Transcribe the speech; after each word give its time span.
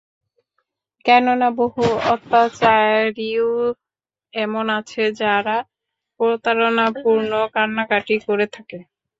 কেননা, 1.05 1.47
বহু 1.59 1.83
অত্যাচারীও 2.13 3.49
এমন 4.33 4.65
আছে 4.79 5.03
যারা 5.21 5.57
প্রতারণাপূর্ণ 6.19 7.31
কান্নাকাটি 7.55 8.15
করে 8.25 8.45
থাকে। 8.55 8.77